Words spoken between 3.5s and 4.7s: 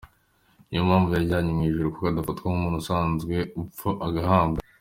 upfa agahambwa.